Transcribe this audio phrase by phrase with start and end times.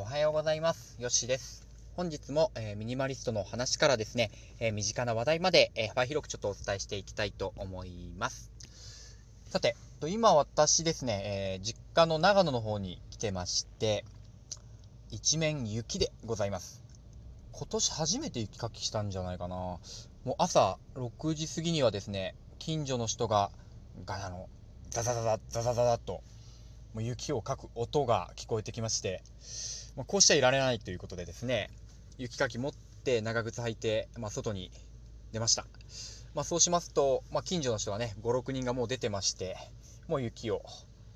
[0.00, 0.94] おはようございます。
[1.00, 1.66] よしです。
[1.96, 8.52] 本日も、えーミニマリストの話からですね、えー身近な話題まで、えー幅広くちょっとお伝えしていきたいと思います。
[9.48, 14.04] さて、と今私ですね、えー実家の長野の方に来てまして、
[15.10, 16.80] 一面雪でございます。
[17.50, 19.56] 今年初めて雪かきしたんじゃないかな。
[19.56, 19.80] も
[20.26, 23.50] う朝6時過ぎにはですね、近所の人が
[24.06, 24.48] ガヤの
[24.90, 26.22] ザザザザザザザザと
[26.94, 29.22] もう雪をかく音が聞こえてきまして、
[29.98, 31.70] まあ、こうしちゃいられないということでですね、
[32.18, 34.70] 雪かき持って長靴履いて、まあ、外に
[35.32, 35.66] 出ました。
[36.36, 39.56] まあ、そうしますと、まあ、近所の人がね、5、6人がもう出てまして、
[40.06, 40.62] もう雪を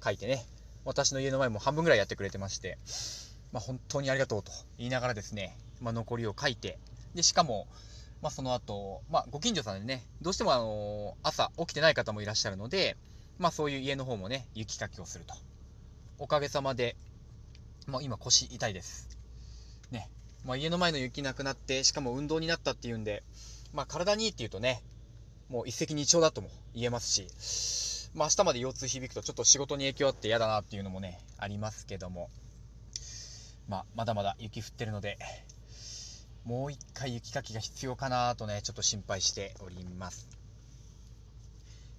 [0.00, 0.46] かいてね、
[0.86, 2.78] 私の家の前も半分ぐらいやってくれてまして、
[3.52, 6.78] まあ、本当にありがとうと言いながらですね、まあ、残りを書いて、
[7.14, 7.66] で、しかも、
[8.22, 12.96] まあ、その後、まあ、ご近所さんでね、どうしてもあの朝起きてない方もいらっしゃるので、
[13.38, 15.34] まあ、そういう家の方もね、雪かきをすると。
[16.18, 16.96] おかげさまで、
[17.90, 19.18] もう今腰痛いです。
[19.90, 20.08] ね。
[20.44, 23.22] まあ、家の前の雪なくなって、しかも運動になったっていうんで、
[23.74, 24.82] まあ、体にいいっていうとね、
[25.48, 32.30] もう一石二鳥だとも言えますし、まあ、明日まで腰痛響くとちょっと仕事に影響あって嫌だなっていうのもね、ありますけども、
[33.68, 35.18] まあ、まだまだ雪降ってるので、
[36.44, 40.28] もう一回雪かきが必要かなとね、ちょっと心配しております。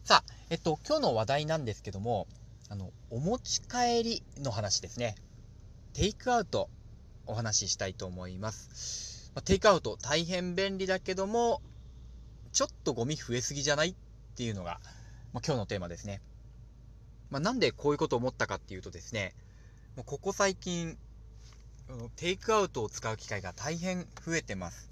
[0.04, 2.28] さあ、えっと、今日の話題なんですけども、
[2.70, 5.16] あの、お持ち帰りの話ですね。
[5.94, 6.70] テイクアウト、
[7.26, 9.32] お話ししたいと思います。
[9.36, 11.62] まあテイクアウト大変便利だけども、
[12.54, 13.96] ちょっとゴミ増えすぎじゃないっ
[14.38, 14.80] ていうのが、
[15.34, 16.22] まあ、今日のテーマですね。
[17.30, 19.36] まあ、なんでこういうことを思ったかっていうとですね、
[19.98, 20.98] もうここ最近、
[22.16, 24.88] テイクアウトを使う機会が大変増えてます。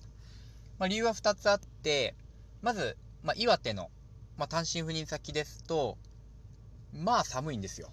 [0.80, 2.14] まあ、理由は2つあって、
[2.62, 3.90] まず、まあ、岩手の、
[4.38, 5.98] まあ、単身赴任先ですと、
[6.94, 7.90] まあ寒いんですよ。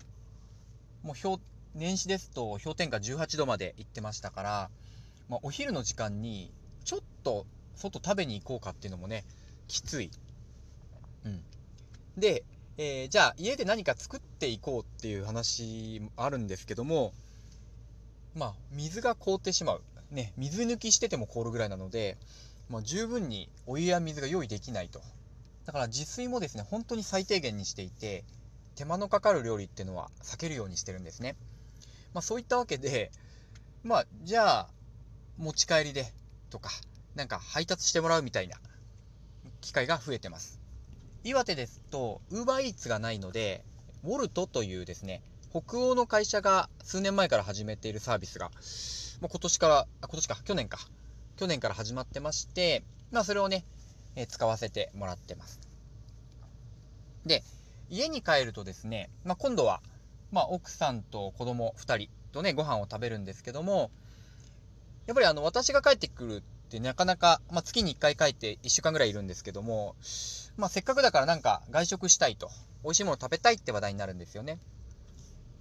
[1.02, 1.40] もう氷、
[1.76, 4.70] 年始ですと氷点下18度まで行ってましたから、
[5.28, 6.50] まあ、お昼の時間に
[6.84, 7.44] ちょっと
[7.74, 9.24] 外食べに行こうかっていうのもね、
[9.68, 10.10] きつい。
[11.26, 11.42] うん。
[12.16, 12.44] で、
[12.78, 17.12] えーじゃあ家で何か作っていこうっていう話あるんですけども、
[18.34, 19.82] まあ水が凍ってしまう。
[20.10, 22.16] ね、水抜きしてても凍るぐらいなので、
[22.70, 25.02] まあ、十分にお湯や水が用意できないと。
[25.66, 28.24] だから自炊もですね、本当に最低限にしていて、
[28.76, 31.34] 手間のかかる料理っていうのは避けるようにしてるんですね。
[32.16, 33.10] まあそういったわけで、
[33.84, 34.68] まあじゃあ
[35.36, 36.06] 持ち帰りで
[36.48, 36.70] とか、
[37.14, 38.56] なんか配達してもらうみたいな
[39.60, 40.58] 機会が増えてます。
[41.24, 43.66] 岩手ですと、ウーバーイーツがないので、
[44.02, 48.46] ウォルトというですね、北欧の会社が数年前から始めているサービスが、
[49.20, 50.78] もう今年から、あ今年か、去年か、
[51.36, 52.82] 去年から始まってまして、
[53.12, 53.66] まあそれをね、
[54.14, 55.60] えー使わせてもらってます。
[57.26, 57.42] で、
[57.90, 59.82] 家に帰るとですね、まあ、今度は、
[60.32, 63.90] まあ、奥さんと子供2人とね、ご飯を食べるんですけども、
[65.06, 69.94] やっぱりあの、私が帰ってくるってなかなか、まあ、月に1回帰って1週間ぐらいいるんですけども、
[70.56, 72.50] まあ、せっかくだからなんか外食したいと、
[72.82, 74.58] 美味しいもの食べたいって話題になるんですよね。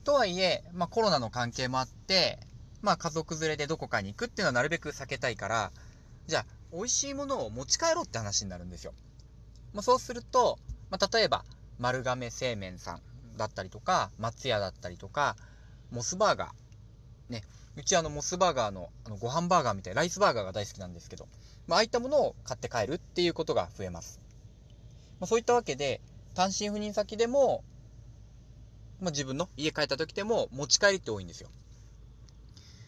[0.03, 2.40] とはいえ、まあ、コロナの関係もあって、
[2.82, 5.72] まあ、家族連れでどこかに行くっていうのはなるべく避けたいから、
[6.28, 8.94] じゃあ、美味しいものを持ち帰ろうって話になるんですよ。
[9.74, 10.59] まあ、そうすると、
[10.90, 11.46] まあ、例えば、
[11.80, 13.02] 丸亀製麺さん
[13.38, 15.35] だったりとか、松屋だったりとか、
[15.91, 17.34] モスバーガー。
[17.34, 17.44] ね。
[17.75, 21.28] うちあの、モスバーガーの、あの、ご飯バーガーみたいな、ライスバーガーが大好きなんですけど、
[21.68, 24.19] まあ、ああいったものを買って帰るっていうことが増えます。
[25.19, 26.01] まあ、そういったわけで、
[26.34, 27.63] 単身赴任先でも、
[29.01, 31.50] まあ、自分の家帰った時でも持ち帰りって多いんですよ。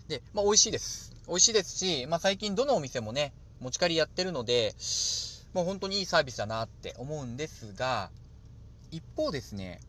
[0.07, 1.13] で、まあ、美味しいです。
[1.27, 4.73] 美味しいですし、まあ、最近どのお店もね、持ち帰りやってるので、
[5.53, 8.09] もう本当にいいサービスだなって思うんですが、
[8.91, 9.79] 一方ですね、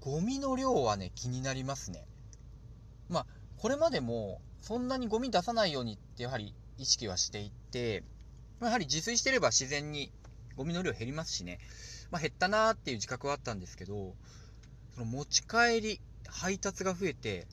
[0.00, 2.06] ゴミの量はね、気になりますね。
[3.08, 3.26] まあ、
[3.58, 8.04] これまでも、そんなにゴミ出さないようにってやはり意識はしていて、
[8.60, 10.12] やはり自炊してれば自然に
[10.56, 11.58] ゴミの量減りますしね、
[12.10, 14.14] まあ、減ったなーっていう自覚はあったんですけど、
[14.94, 17.46] その持ち帰り、配達が増えて、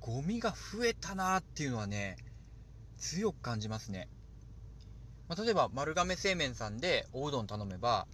[0.00, 2.16] ゴミが増えたなーっていうのはね、
[2.98, 4.08] 強く感じますね。
[5.28, 8.06] まあ、例えば丸亀製麺さんでおうどん頼めば、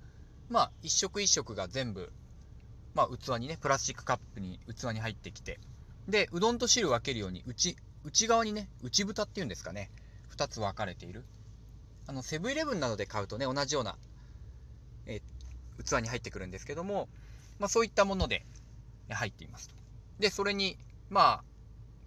[0.48, 2.12] まあ一食一食が全部、
[2.94, 5.58] まあ器にね、プラスチックカップに器に入ってきて、
[6.08, 9.90] で、うどんと汁を分けるように、内、内側にね、内蓋っていうんですかね、
[10.28, 11.24] 二つ分かれている。
[12.06, 13.96] あの、セブンイレブンなどで買うとね、同じような、
[15.06, 15.20] え
[15.84, 17.08] 器に入ってくるんですけども、
[17.58, 18.44] まあそういったもので
[19.08, 19.74] 入っていますと。
[20.18, 20.76] で、それに、
[21.10, 21.44] まあ、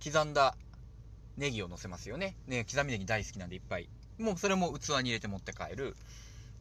[0.04, 0.56] 刻んだ
[1.38, 2.36] ネギを乗せますよね。
[2.48, 3.90] ね、刻みネギ大好きなんでいっぱい。
[4.18, 5.96] もうそれも器に入れて持って帰る。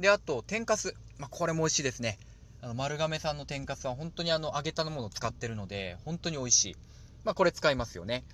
[0.00, 0.94] で、あと、天かす。
[1.18, 2.18] まあ、これも美味しいですね。
[2.64, 6.76] あの、丸亀さんの天かすは本当にあの、揚げたものを使ってるので、本当に美味しい。
[7.22, 8.24] まあ、これ使いますよね。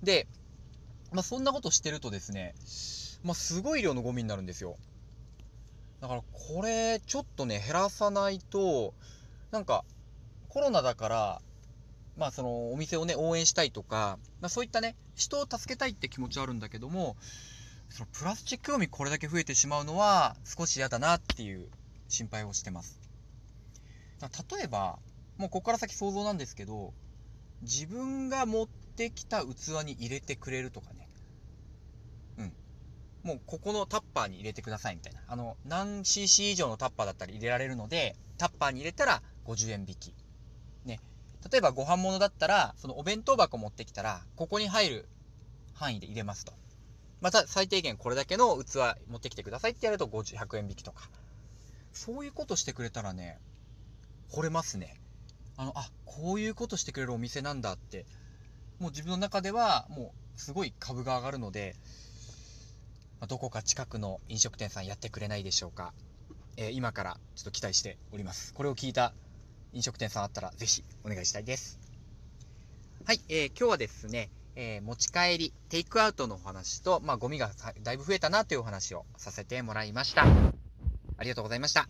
[0.00, 0.28] で、
[1.10, 2.54] まあ、そんなことしてるとですね、
[3.24, 4.76] まあ、すごい量のゴミになるんですよ。
[6.00, 8.94] だからこれちょっとね減らさないと
[9.50, 9.84] なんか
[10.48, 11.42] コロナだから
[12.16, 17.16] まあそのお店をね応援したいとか、まあ、そういったね人を助けたいって気持ちはあるんだけども
[17.88, 21.68] そのプラスチックゴミこれだけ増えてしまうのは少し嫌だなっていう
[22.08, 22.97] 心配をしてます
[24.26, 24.98] 例えば
[25.36, 26.92] もうここから先想像なんですけど
[27.62, 31.08] 自分が持ってきた器に入れてくれるとかね。
[32.38, 32.52] うん。
[33.22, 35.20] もうここのタッパーに入れてくださいみたいな。
[35.26, 40.14] あの何 cc 以上のタッパーだったら入れられるのでタッパーに入れたら50円引き。
[40.84, 41.00] ね。
[41.50, 45.08] 例えばご飯物だったらそのお弁当箱持ってきたらここに入る
[45.74, 46.52] 範囲で入れますと。
[47.20, 51.08] また最低限これだけの器持ってきてくださいってやると100円引きとか。
[51.92, 53.40] そういうことしてくれたらね
[54.30, 55.00] 惚れますね。
[55.56, 58.06] あのあこういうことしてくれるお店なんだって。
[58.78, 61.74] もう自分の中ではもうすごい株が上がるので、
[63.20, 65.92] ま、どこか近くの飲食店さんやってくれないでしょうか、
[66.56, 68.54] えー、今からちょっと期待しております。
[68.54, 69.12] これを聞いた
[69.72, 71.80] 飲食店さんあったらぜひお願いしたいです。
[73.04, 74.30] はい、えー、今日はですね
[74.60, 77.48] えー、持ち帰り、テイクアウトのお話と、まあ、ゴミが
[77.84, 80.24] だいぶ増えたなというお話をさせてもらいました。
[80.24, 81.88] ありがとうございました。